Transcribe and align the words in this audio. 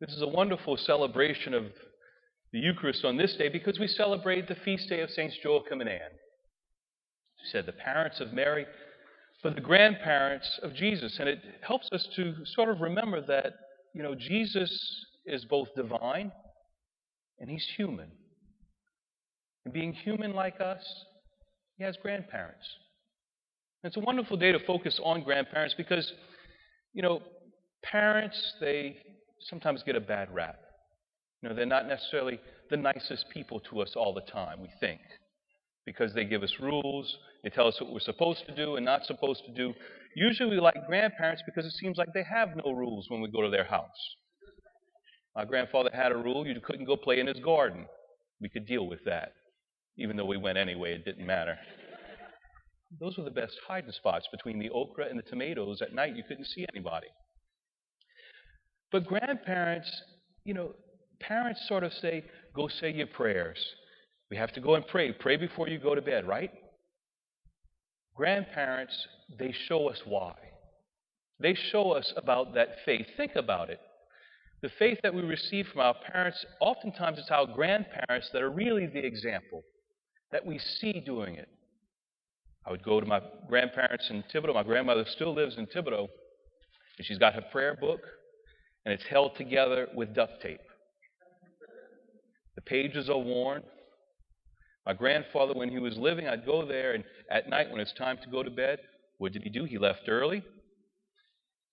This 0.00 0.10
is 0.10 0.20
a 0.20 0.28
wonderful 0.28 0.76
celebration 0.76 1.54
of 1.54 1.64
the 2.52 2.58
Eucharist 2.58 3.04
on 3.04 3.16
this 3.16 3.34
day 3.36 3.48
because 3.48 3.78
we 3.78 3.86
celebrate 3.86 4.46
the 4.46 4.54
feast 4.56 4.90
day 4.90 5.00
of 5.00 5.08
Saints 5.08 5.36
Joachim 5.42 5.80
and 5.80 5.88
Anne. 5.88 6.00
She 7.42 7.50
said 7.50 7.64
the 7.64 7.72
parents 7.72 8.20
of 8.20 8.34
Mary, 8.34 8.66
but 9.42 9.54
the 9.54 9.62
grandparents 9.62 10.60
of 10.62 10.74
Jesus. 10.74 11.16
And 11.18 11.30
it 11.30 11.38
helps 11.66 11.88
us 11.92 12.06
to 12.16 12.34
sort 12.44 12.68
of 12.68 12.82
remember 12.82 13.22
that, 13.22 13.54
you 13.94 14.02
know, 14.02 14.14
Jesus 14.14 14.70
is 15.24 15.46
both 15.46 15.68
divine 15.74 16.30
and 17.40 17.48
he's 17.48 17.66
human. 17.76 18.10
And 19.64 19.72
being 19.72 19.94
human 19.94 20.34
like 20.34 20.60
us, 20.60 20.84
he 21.78 21.84
has 21.84 21.96
grandparents. 22.02 22.66
And 23.82 23.90
it's 23.90 23.96
a 23.96 24.04
wonderful 24.04 24.36
day 24.36 24.52
to 24.52 24.58
focus 24.66 25.00
on 25.02 25.22
grandparents 25.22 25.74
because, 25.74 26.12
you 26.92 27.00
know, 27.00 27.22
parents, 27.82 28.36
they 28.60 28.98
sometimes 29.40 29.82
get 29.82 29.96
a 29.96 30.00
bad 30.00 30.32
rap. 30.34 30.56
You 31.42 31.48
know, 31.48 31.54
they're 31.54 31.66
not 31.66 31.86
necessarily 31.86 32.40
the 32.70 32.76
nicest 32.76 33.26
people 33.32 33.60
to 33.70 33.80
us 33.80 33.92
all 33.96 34.14
the 34.14 34.32
time, 34.32 34.60
we 34.60 34.70
think, 34.80 35.00
because 35.84 36.14
they 36.14 36.24
give 36.24 36.42
us 36.42 36.52
rules, 36.60 37.16
they 37.44 37.50
tell 37.50 37.68
us 37.68 37.80
what 37.80 37.92
we're 37.92 38.00
supposed 38.00 38.44
to 38.46 38.54
do 38.56 38.76
and 38.76 38.84
not 38.84 39.04
supposed 39.04 39.42
to 39.46 39.52
do. 39.52 39.72
Usually 40.16 40.50
we 40.50 40.60
like 40.60 40.86
grandparents 40.86 41.42
because 41.46 41.66
it 41.66 41.76
seems 41.76 41.98
like 41.98 42.08
they 42.14 42.24
have 42.24 42.56
no 42.56 42.72
rules 42.72 43.06
when 43.08 43.20
we 43.20 43.30
go 43.30 43.42
to 43.42 43.50
their 43.50 43.64
house. 43.64 44.16
My 45.36 45.44
grandfather 45.44 45.90
had 45.92 46.12
a 46.12 46.16
rule 46.16 46.46
you 46.46 46.58
couldn't 46.60 46.86
go 46.86 46.96
play 46.96 47.20
in 47.20 47.26
his 47.26 47.38
garden. 47.40 47.86
We 48.40 48.48
could 48.48 48.66
deal 48.66 48.86
with 48.86 49.00
that. 49.04 49.32
Even 49.98 50.16
though 50.16 50.24
we 50.24 50.38
went 50.38 50.58
anyway, 50.58 50.94
it 50.94 51.04
didn't 51.04 51.26
matter. 51.26 51.56
Those 52.98 53.16
were 53.18 53.24
the 53.24 53.30
best 53.30 53.56
hiding 53.68 53.92
spots 53.92 54.26
between 54.32 54.58
the 54.58 54.70
okra 54.70 55.08
and 55.08 55.18
the 55.18 55.22
tomatoes. 55.22 55.82
At 55.82 55.94
night, 55.94 56.16
you 56.16 56.22
couldn't 56.26 56.46
see 56.46 56.66
anybody. 56.72 57.08
But 58.92 59.06
grandparents, 59.06 59.90
you 60.44 60.54
know, 60.54 60.72
parents 61.20 61.60
sort 61.68 61.84
of 61.84 61.92
say, 61.94 62.24
go 62.54 62.68
say 62.68 62.92
your 62.92 63.06
prayers. 63.08 63.58
We 64.30 64.36
have 64.36 64.52
to 64.54 64.60
go 64.60 64.74
and 64.74 64.86
pray. 64.86 65.12
Pray 65.12 65.36
before 65.36 65.68
you 65.68 65.78
go 65.78 65.94
to 65.94 66.02
bed, 66.02 66.26
right? 66.26 66.50
Grandparents, 68.14 68.96
they 69.38 69.54
show 69.68 69.88
us 69.88 70.00
why. 70.04 70.34
They 71.38 71.54
show 71.70 71.92
us 71.92 72.12
about 72.16 72.54
that 72.54 72.68
faith. 72.84 73.06
Think 73.16 73.36
about 73.36 73.70
it. 73.70 73.80
The 74.62 74.70
faith 74.78 74.98
that 75.02 75.14
we 75.14 75.22
receive 75.22 75.66
from 75.68 75.82
our 75.82 75.94
parents, 76.10 76.44
oftentimes 76.60 77.18
it's 77.18 77.30
our 77.30 77.46
grandparents 77.46 78.30
that 78.32 78.42
are 78.42 78.50
really 78.50 78.86
the 78.86 79.04
example, 79.04 79.62
that 80.32 80.46
we 80.46 80.58
see 80.58 81.02
doing 81.04 81.34
it. 81.34 81.48
I 82.66 82.70
would 82.70 82.82
go 82.82 82.98
to 82.98 83.06
my 83.06 83.20
grandparents 83.48 84.08
in 84.10 84.24
Thibodaux. 84.32 84.54
My 84.54 84.62
grandmother 84.62 85.04
still 85.14 85.34
lives 85.34 85.56
in 85.58 85.66
Thibodaux, 85.66 86.08
and 86.98 87.06
she's 87.06 87.18
got 87.18 87.34
her 87.34 87.44
prayer 87.52 87.76
book, 87.76 88.00
and 88.86 88.94
it's 88.94 89.04
held 89.10 89.36
together 89.36 89.88
with 89.94 90.14
duct 90.14 90.40
tape. 90.40 90.60
The 92.54 92.62
pages 92.62 93.10
are 93.10 93.18
worn. 93.18 93.62
My 94.86 94.94
grandfather, 94.94 95.54
when 95.54 95.68
he 95.68 95.80
was 95.80 95.98
living, 95.98 96.28
I'd 96.28 96.46
go 96.46 96.64
there, 96.64 96.92
and 96.92 97.02
at 97.28 97.48
night 97.48 97.68
when 97.70 97.80
it's 97.80 97.92
time 97.94 98.16
to 98.22 98.30
go 98.30 98.44
to 98.44 98.50
bed, 98.50 98.78
what 99.18 99.32
did 99.32 99.42
he 99.42 99.50
do? 99.50 99.64
He 99.64 99.76
left 99.76 100.08
early, 100.08 100.44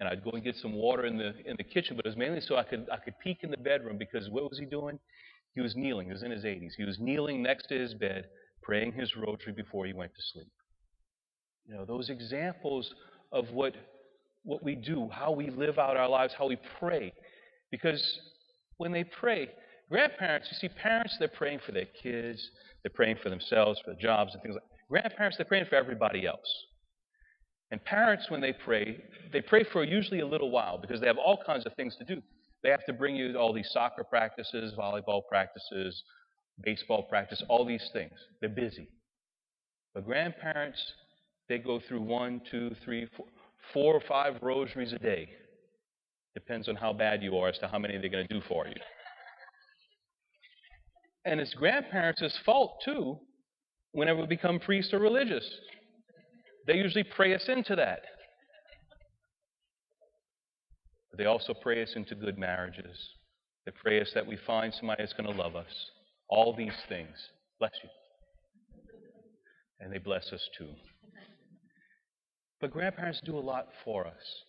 and 0.00 0.08
I'd 0.08 0.24
go 0.24 0.30
and 0.30 0.42
get 0.42 0.56
some 0.56 0.72
water 0.72 1.04
in 1.04 1.18
the 1.18 1.34
in 1.44 1.56
the 1.58 1.64
kitchen, 1.64 1.96
but 1.96 2.06
it 2.06 2.08
was 2.08 2.16
mainly 2.16 2.40
so 2.40 2.56
I 2.56 2.62
could 2.62 2.86
I 2.90 2.96
could 2.96 3.14
peek 3.22 3.40
in 3.42 3.50
the 3.50 3.58
bedroom 3.58 3.98
because 3.98 4.30
what 4.30 4.48
was 4.48 4.58
he 4.58 4.64
doing? 4.64 4.98
He 5.54 5.60
was 5.60 5.76
kneeling. 5.76 6.06
He 6.06 6.12
was 6.12 6.22
in 6.22 6.30
his 6.30 6.44
80s. 6.44 6.70
He 6.78 6.84
was 6.84 6.98
kneeling 6.98 7.42
next 7.42 7.66
to 7.66 7.78
his 7.78 7.92
bed, 7.92 8.24
praying 8.62 8.92
his 8.92 9.14
rosary 9.14 9.52
before 9.54 9.84
he 9.84 9.92
went 9.92 10.12
to 10.14 10.22
sleep. 10.32 10.48
You 11.66 11.74
know, 11.74 11.84
those 11.84 12.08
examples 12.08 12.94
of 13.32 13.50
what 13.50 13.74
what 14.44 14.64
we 14.64 14.74
do, 14.74 15.08
how 15.12 15.32
we 15.32 15.50
live 15.50 15.78
out 15.78 15.96
our 15.96 16.08
lives, 16.08 16.34
how 16.36 16.48
we 16.48 16.58
pray. 16.78 17.12
Because 17.70 18.02
when 18.78 18.92
they 18.92 19.04
pray, 19.04 19.48
grandparents, 19.90 20.48
you 20.50 20.56
see, 20.58 20.74
parents, 20.74 21.16
they're 21.18 21.28
praying 21.28 21.60
for 21.64 21.72
their 21.72 21.88
kids, 22.02 22.40
they're 22.82 22.92
praying 22.94 23.16
for 23.22 23.30
themselves, 23.30 23.80
for 23.84 23.94
jobs 23.94 24.34
and 24.34 24.42
things 24.42 24.54
like 24.54 24.62
that. 24.62 24.88
Grandparents, 24.88 25.36
they're 25.36 25.46
praying 25.46 25.66
for 25.66 25.76
everybody 25.76 26.26
else. 26.26 26.40
And 27.70 27.82
parents, 27.84 28.26
when 28.28 28.40
they 28.40 28.52
pray, 28.52 29.02
they 29.32 29.40
pray 29.40 29.64
for 29.72 29.82
usually 29.82 30.20
a 30.20 30.26
little 30.26 30.50
while 30.50 30.76
because 30.78 31.00
they 31.00 31.06
have 31.06 31.16
all 31.16 31.42
kinds 31.46 31.64
of 31.64 31.72
things 31.74 31.96
to 31.96 32.04
do. 32.04 32.20
They 32.62 32.68
have 32.68 32.84
to 32.86 32.92
bring 32.92 33.16
you 33.16 33.36
all 33.36 33.52
these 33.52 33.70
soccer 33.72 34.04
practices, 34.04 34.74
volleyball 34.78 35.22
practices, 35.28 36.02
baseball 36.62 37.04
practice, 37.04 37.42
all 37.48 37.64
these 37.64 37.88
things. 37.92 38.12
They're 38.40 38.50
busy. 38.50 38.88
But 39.94 40.04
grandparents, 40.04 40.78
they 41.48 41.58
go 41.58 41.80
through 41.88 42.02
one, 42.02 42.42
two, 42.50 42.74
three, 42.84 43.08
four, 43.16 43.26
four 43.72 43.94
or 43.94 44.02
five 44.08 44.34
rosaries 44.42 44.92
a 44.92 44.98
day. 44.98 45.28
Depends 46.34 46.68
on 46.68 46.76
how 46.76 46.92
bad 46.92 47.22
you 47.22 47.36
are 47.36 47.48
as 47.48 47.58
to 47.58 47.68
how 47.68 47.78
many 47.78 47.98
they're 47.98 48.08
going 48.08 48.26
to 48.26 48.34
do 48.34 48.40
for 48.48 48.66
you. 48.66 48.74
And 51.24 51.40
it's 51.40 51.54
grandparents' 51.54 52.38
fault, 52.44 52.78
too, 52.84 53.18
whenever 53.92 54.20
we 54.20 54.26
become 54.26 54.58
priests 54.58 54.92
or 54.92 54.98
religious. 54.98 55.48
They 56.66 56.74
usually 56.74 57.04
pray 57.04 57.34
us 57.34 57.44
into 57.48 57.76
that. 57.76 58.00
But 61.10 61.18
they 61.18 61.26
also 61.26 61.54
pray 61.54 61.82
us 61.82 61.92
into 61.94 62.14
good 62.14 62.38
marriages. 62.38 62.96
They 63.66 63.72
pray 63.72 64.00
us 64.00 64.10
that 64.14 64.26
we 64.26 64.38
find 64.46 64.72
somebody 64.74 65.02
that's 65.02 65.12
going 65.12 65.30
to 65.30 65.40
love 65.40 65.54
us. 65.54 65.90
All 66.28 66.54
these 66.56 66.72
things. 66.88 67.14
Bless 67.60 67.72
you. 67.82 67.90
And 69.80 69.92
they 69.92 69.98
bless 69.98 70.32
us 70.32 70.40
too. 70.56 70.68
But 72.62 72.70
grandparents 72.70 73.20
do 73.24 73.36
a 73.36 73.40
lot 73.40 73.66
for 73.84 74.06
us. 74.06 74.44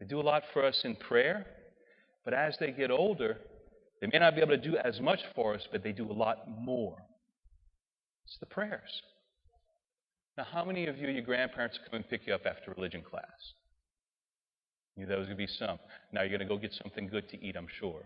They 0.00 0.06
do 0.06 0.18
a 0.18 0.22
lot 0.22 0.42
for 0.54 0.64
us 0.64 0.80
in 0.84 0.96
prayer, 0.96 1.44
but 2.24 2.32
as 2.32 2.56
they 2.58 2.72
get 2.72 2.90
older, 2.90 3.36
they 4.00 4.08
may 4.10 4.18
not 4.18 4.34
be 4.34 4.40
able 4.40 4.56
to 4.56 4.70
do 4.70 4.78
as 4.78 5.00
much 5.00 5.20
for 5.34 5.54
us, 5.54 5.60
but 5.70 5.84
they 5.84 5.92
do 5.92 6.10
a 6.10 6.12
lot 6.12 6.38
more. 6.48 6.96
It's 8.24 8.38
the 8.40 8.46
prayers. 8.46 9.02
Now, 10.38 10.44
how 10.50 10.64
many 10.64 10.86
of 10.86 10.96
you, 10.96 11.08
your 11.08 11.22
grandparents, 11.22 11.78
come 11.84 11.96
and 11.96 12.08
pick 12.08 12.26
you 12.26 12.34
up 12.34 12.46
after 12.46 12.72
religion 12.74 13.02
class? 13.02 13.24
You 14.96 15.02
knew 15.02 15.08
there 15.08 15.18
was 15.18 15.26
going 15.26 15.36
to 15.36 15.46
be 15.46 15.52
some. 15.58 15.78
Now 16.12 16.22
you're 16.22 16.30
going 16.30 16.40
to 16.40 16.46
go 16.46 16.56
get 16.56 16.72
something 16.82 17.06
good 17.06 17.28
to 17.28 17.46
eat, 17.46 17.54
I'm 17.54 17.68
sure. 17.78 18.00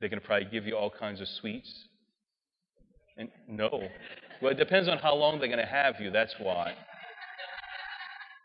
They're 0.00 0.10
going 0.10 0.20
to 0.20 0.26
probably 0.26 0.48
give 0.50 0.66
you 0.66 0.76
all 0.76 0.90
kinds 0.90 1.22
of 1.22 1.28
sweets. 1.40 1.72
And 3.16 3.30
no. 3.48 3.88
Well, 4.42 4.52
it 4.52 4.58
depends 4.58 4.88
on 4.88 4.98
how 4.98 5.14
long 5.14 5.38
they're 5.38 5.48
going 5.48 5.58
to 5.58 5.66
have 5.66 5.94
you. 5.98 6.10
That's 6.10 6.34
why. 6.38 6.74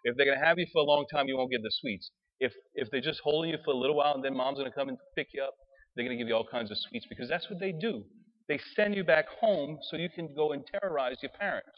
If 0.03 0.15
they're 0.15 0.25
going 0.25 0.39
to 0.39 0.45
have 0.45 0.59
you 0.59 0.65
for 0.73 0.79
a 0.79 0.85
long 0.85 1.05
time, 1.11 1.27
you 1.27 1.37
won't 1.37 1.51
get 1.51 1.61
the 1.63 1.71
sweets. 1.79 2.09
If 2.39 2.51
if 2.75 2.89
they're 2.91 3.01
just 3.01 3.21
holding 3.23 3.51
you 3.51 3.57
for 3.63 3.71
a 3.71 3.77
little 3.77 3.95
while 3.95 4.15
and 4.15 4.23
then 4.23 4.35
mom's 4.35 4.59
going 4.59 4.69
to 4.69 4.75
come 4.75 4.89
and 4.89 4.97
pick 5.15 5.27
you 5.33 5.43
up, 5.43 5.53
they're 5.95 6.05
going 6.05 6.17
to 6.17 6.21
give 6.21 6.27
you 6.27 6.35
all 6.35 6.47
kinds 6.49 6.71
of 6.71 6.77
sweets 6.89 7.05
because 7.09 7.29
that's 7.29 7.49
what 7.49 7.59
they 7.59 7.71
do. 7.71 8.03
They 8.49 8.59
send 8.75 8.95
you 8.95 9.03
back 9.03 9.25
home 9.39 9.77
so 9.89 9.97
you 9.97 10.09
can 10.13 10.33
go 10.35 10.51
and 10.51 10.63
terrorize 10.67 11.17
your 11.21 11.31
parents. 11.39 11.69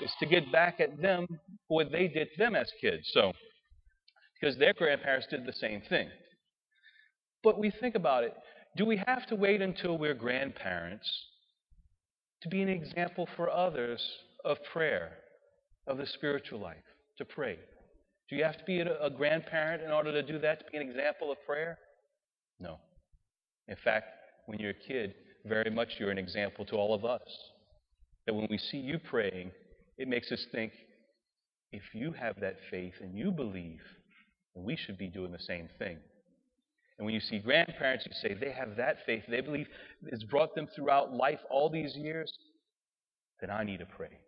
it's 0.00 0.14
to 0.20 0.26
get 0.26 0.50
back 0.52 0.78
at 0.78 1.00
them 1.00 1.26
for 1.66 1.76
what 1.76 1.90
they 1.90 2.06
did 2.06 2.28
to 2.34 2.38
them 2.38 2.54
as 2.54 2.70
kids. 2.80 3.08
So, 3.12 3.32
because 4.40 4.56
their 4.58 4.74
grandparents 4.74 5.26
did 5.28 5.44
the 5.46 5.52
same 5.52 5.82
thing. 5.88 6.08
But 7.42 7.58
we 7.58 7.70
think 7.80 7.94
about 7.96 8.24
it 8.24 8.34
do 8.76 8.86
we 8.86 9.02
have 9.06 9.26
to 9.26 9.36
wait 9.36 9.60
until 9.60 9.98
we're 9.98 10.14
grandparents 10.14 11.06
to 12.42 12.48
be 12.48 12.62
an 12.62 12.68
example 12.68 13.28
for 13.36 13.50
others 13.50 14.00
of 14.44 14.56
prayer, 14.72 15.12
of 15.86 15.98
the 15.98 16.06
spiritual 16.06 16.60
life, 16.60 16.76
to 17.18 17.24
pray? 17.24 17.58
Do 18.28 18.36
you 18.36 18.44
have 18.44 18.58
to 18.58 18.64
be 18.64 18.80
a, 18.80 19.10
grandparent 19.10 19.82
in 19.82 19.90
order 19.90 20.12
to 20.12 20.22
do 20.22 20.38
that, 20.38 20.60
to 20.60 20.64
be 20.70 20.78
an 20.78 20.88
example 20.88 21.30
of 21.30 21.38
prayer? 21.46 21.78
No. 22.58 22.78
In 23.68 23.76
fact, 23.84 24.06
when 24.46 24.58
you're 24.58 24.70
a 24.70 24.88
kid, 24.88 25.14
very 25.44 25.70
much 25.70 25.88
you're 25.98 26.10
an 26.10 26.18
example 26.18 26.64
to 26.66 26.76
all 26.76 26.94
of 26.94 27.04
us. 27.04 27.20
That 28.26 28.34
when 28.34 28.46
we 28.48 28.58
see 28.58 28.78
you 28.78 28.98
praying, 28.98 29.50
it 29.98 30.08
makes 30.08 30.30
us 30.32 30.46
think 30.52 30.72
if 31.72 31.82
you 31.92 32.12
have 32.12 32.38
that 32.40 32.56
faith 32.70 32.94
and 33.00 33.16
you 33.16 33.30
believe, 33.30 33.80
then 34.54 34.64
we 34.64 34.76
should 34.76 34.98
be 34.98 35.08
doing 35.08 35.32
the 35.32 35.38
same 35.38 35.68
thing. 35.78 35.98
And 36.98 37.06
when 37.06 37.14
you 37.14 37.20
see 37.20 37.38
grandparents, 37.38 38.06
you 38.06 38.12
say 38.20 38.34
they 38.34 38.52
have 38.52 38.76
that 38.76 38.98
faith, 39.06 39.24
they 39.28 39.40
believe 39.40 39.66
it's 40.06 40.24
brought 40.24 40.54
them 40.54 40.68
throughout 40.74 41.12
life 41.12 41.40
all 41.50 41.68
these 41.68 41.96
years, 41.96 42.32
then 43.40 43.50
I 43.50 43.64
need 43.64 43.78
to 43.78 43.86
pray. 43.86 44.18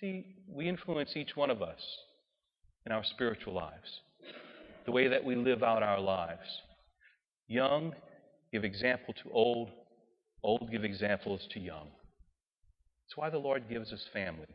See, 0.00 0.36
we 0.48 0.68
influence 0.68 1.16
each 1.16 1.36
one 1.36 1.50
of 1.50 1.62
us 1.62 1.80
in 2.84 2.92
our 2.92 3.04
spiritual 3.04 3.54
lives, 3.54 4.00
the 4.86 4.92
way 4.92 5.08
that 5.08 5.24
we 5.24 5.36
live 5.36 5.62
out 5.62 5.82
our 5.82 6.00
lives. 6.00 6.62
Young 7.46 7.94
give 8.52 8.64
example 8.64 9.14
to 9.22 9.30
old, 9.30 9.70
old 10.42 10.70
give 10.70 10.84
examples 10.84 11.46
to 11.52 11.60
young. 11.60 11.88
That's 13.04 13.16
why 13.16 13.30
the 13.30 13.38
Lord 13.38 13.68
gives 13.68 13.92
us 13.92 14.04
family. 14.12 14.46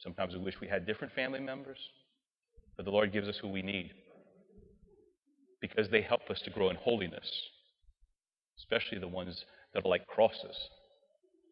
Sometimes 0.00 0.34
we 0.34 0.40
wish 0.40 0.54
we 0.60 0.68
had 0.68 0.86
different 0.86 1.14
family 1.14 1.40
members, 1.40 1.78
but 2.76 2.84
the 2.84 2.90
Lord 2.90 3.12
gives 3.12 3.28
us 3.28 3.36
who 3.40 3.48
we 3.48 3.62
need 3.62 3.90
because 5.60 5.88
they 5.90 6.02
help 6.02 6.30
us 6.30 6.40
to 6.44 6.50
grow 6.50 6.70
in 6.70 6.76
holiness, 6.76 7.28
especially 8.58 8.98
the 8.98 9.08
ones 9.08 9.44
that 9.74 9.84
are 9.84 9.88
like 9.88 10.06
crosses. 10.06 10.56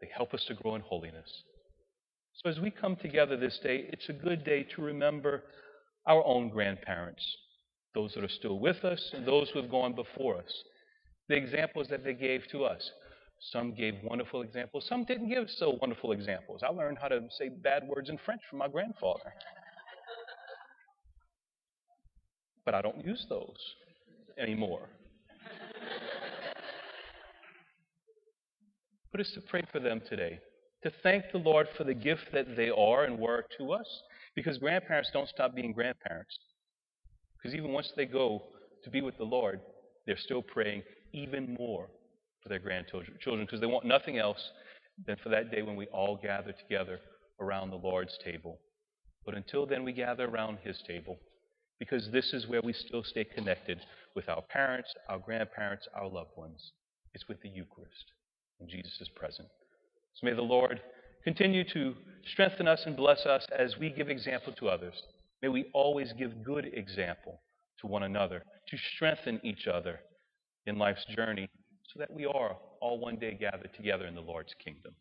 They 0.00 0.08
help 0.14 0.34
us 0.34 0.44
to 0.48 0.54
grow 0.54 0.74
in 0.74 0.82
holiness. 0.82 1.28
So 2.42 2.50
as 2.50 2.60
we 2.60 2.70
come 2.70 2.96
together 2.96 3.36
this 3.36 3.58
day, 3.62 3.88
it's 3.92 4.08
a 4.08 4.12
good 4.12 4.44
day 4.44 4.62
to 4.74 4.82
remember 4.82 5.44
our 6.06 6.24
own 6.24 6.50
grandparents 6.50 7.24
those 7.96 8.12
that 8.12 8.22
are 8.22 8.28
still 8.28 8.58
with 8.58 8.84
us, 8.84 9.10
and 9.14 9.26
those 9.26 9.48
who 9.48 9.60
have 9.60 9.70
gone 9.70 9.94
before 9.94 10.36
us. 10.36 10.62
The 11.30 11.34
examples 11.34 11.88
that 11.88 12.04
they 12.04 12.12
gave 12.12 12.46
to 12.52 12.64
us. 12.64 12.90
Some 13.52 13.74
gave 13.74 13.94
wonderful 14.04 14.42
examples, 14.42 14.86
some 14.86 15.04
didn't 15.04 15.30
give 15.30 15.48
so 15.56 15.78
wonderful 15.80 16.12
examples. 16.12 16.60
I 16.62 16.68
learned 16.68 16.98
how 17.00 17.08
to 17.08 17.20
say 17.38 17.48
bad 17.48 17.84
words 17.88 18.10
in 18.10 18.18
French 18.24 18.42
from 18.48 18.58
my 18.58 18.68
grandfather. 18.68 19.32
But 22.64 22.74
I 22.74 22.82
don't 22.82 23.04
use 23.04 23.24
those 23.28 23.56
anymore. 24.38 24.88
but 29.10 29.20
it's 29.20 29.32
to 29.34 29.40
pray 29.40 29.62
for 29.72 29.80
them 29.80 30.02
today, 30.08 30.38
to 30.86 30.92
thank 31.02 31.24
the 31.32 31.38
Lord 31.38 31.66
for 31.76 31.82
the 31.82 31.94
gift 31.94 32.26
that 32.32 32.56
they 32.56 32.70
are 32.70 33.04
and 33.04 33.18
were 33.18 33.44
to 33.58 33.72
us, 33.72 33.88
because 34.36 34.56
grandparents 34.58 35.10
don't 35.12 35.28
stop 35.28 35.52
being 35.52 35.72
grandparents. 35.72 36.38
Because 37.36 37.56
even 37.56 37.72
once 37.72 37.92
they 37.96 38.06
go 38.06 38.44
to 38.84 38.90
be 38.90 39.00
with 39.00 39.18
the 39.18 39.24
Lord, 39.24 39.58
they're 40.06 40.16
still 40.16 40.42
praying 40.42 40.84
even 41.12 41.56
more 41.58 41.88
for 42.40 42.48
their 42.48 42.60
grandchildren 42.60 43.16
because 43.40 43.60
they 43.60 43.66
want 43.66 43.84
nothing 43.84 44.18
else 44.18 44.38
than 45.08 45.16
for 45.24 45.28
that 45.30 45.50
day 45.50 45.62
when 45.62 45.74
we 45.74 45.86
all 45.86 46.20
gather 46.22 46.52
together 46.52 47.00
around 47.40 47.70
the 47.70 47.76
Lord's 47.76 48.16
table. 48.24 48.60
But 49.24 49.34
until 49.34 49.66
then, 49.66 49.82
we 49.82 49.92
gather 49.92 50.26
around 50.26 50.58
His 50.62 50.80
table 50.86 51.16
because 51.80 52.08
this 52.12 52.32
is 52.32 52.46
where 52.46 52.62
we 52.62 52.72
still 52.72 53.02
stay 53.02 53.24
connected 53.24 53.80
with 54.14 54.28
our 54.28 54.42
parents, 54.42 54.94
our 55.08 55.18
grandparents, 55.18 55.88
our 56.00 56.08
loved 56.08 56.36
ones. 56.36 56.70
It's 57.12 57.26
with 57.26 57.42
the 57.42 57.48
Eucharist, 57.48 58.12
and 58.60 58.68
Jesus 58.68 58.96
is 59.00 59.08
present. 59.08 59.48
So 60.16 60.26
may 60.26 60.34
the 60.34 60.42
Lord 60.42 60.80
continue 61.24 61.62
to 61.72 61.94
strengthen 62.32 62.66
us 62.66 62.82
and 62.86 62.96
bless 62.96 63.26
us 63.26 63.46
as 63.56 63.76
we 63.78 63.90
give 63.90 64.08
example 64.08 64.52
to 64.54 64.68
others. 64.68 64.94
May 65.42 65.48
we 65.48 65.66
always 65.74 66.12
give 66.14 66.42
good 66.42 66.70
example 66.72 67.40
to 67.80 67.86
one 67.86 68.02
another, 68.02 68.42
to 68.68 68.76
strengthen 68.94 69.40
each 69.44 69.66
other 69.66 70.00
in 70.66 70.78
life's 70.78 71.04
journey, 71.14 71.48
so 71.92 71.98
that 71.98 72.10
we 72.10 72.24
are 72.24 72.56
all 72.80 72.98
one 72.98 73.16
day 73.16 73.36
gathered 73.38 73.74
together 73.74 74.06
in 74.06 74.14
the 74.14 74.20
Lord's 74.20 74.54
kingdom. 74.64 74.94